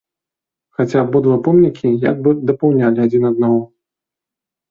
Хаця 0.79 1.01
абодва 1.01 1.35
помнікі, 1.47 1.91
як 2.07 2.23
бы 2.27 2.33
дапаўнялі 2.51 2.99
адзін 3.05 3.23
аднаго. 3.31 3.59